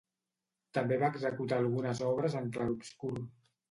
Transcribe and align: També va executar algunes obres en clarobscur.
També 0.77 0.97
va 1.03 1.11
executar 1.15 1.61
algunes 1.61 2.05
obres 2.11 2.43
en 2.43 2.53
clarobscur. 2.61 3.17